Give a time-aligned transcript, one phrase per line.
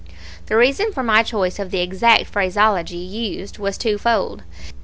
[0.47, 4.41] The reason for my choice of the exact phraseology used was twofold.